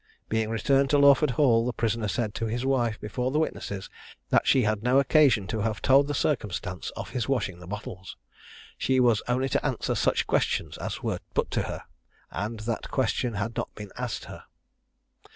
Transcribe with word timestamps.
Being 0.29 0.49
returned 0.49 0.89
to 0.89 0.97
Lawford 0.97 1.29
Hall, 1.37 1.63
the 1.67 1.73
prisoner 1.73 2.07
said 2.07 2.33
to 2.33 2.47
his 2.47 2.65
wife 2.65 2.99
before 2.99 3.29
the 3.29 3.37
witness, 3.37 3.87
that 4.31 4.47
she 4.47 4.63
had 4.63 4.81
no 4.81 4.97
occasion 4.97 5.45
to 5.49 5.59
have 5.59 5.79
told 5.79 6.07
the 6.07 6.15
circumstance 6.15 6.89
of 6.95 7.11
his 7.11 7.29
washing 7.29 7.59
the 7.59 7.67
bottles: 7.67 8.17
she 8.79 8.99
was 8.99 9.21
only 9.27 9.47
to 9.49 9.63
answer 9.63 9.93
such 9.93 10.25
questions 10.25 10.75
as 10.79 11.03
were 11.03 11.19
put 11.35 11.51
to 11.51 11.61
her; 11.69 11.83
and 12.31 12.61
that 12.61 12.89
question 12.89 13.35
had 13.35 13.55
not 13.55 13.75
been 13.75 13.91
asked 13.95 14.25
her. 14.25 14.45